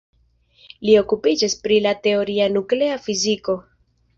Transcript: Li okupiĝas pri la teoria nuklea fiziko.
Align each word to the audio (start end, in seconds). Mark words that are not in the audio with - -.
Li 0.87 0.95
okupiĝas 1.01 1.55
pri 1.65 1.79
la 1.89 1.93
teoria 2.07 2.51
nuklea 2.57 2.99
fiziko. 3.07 3.57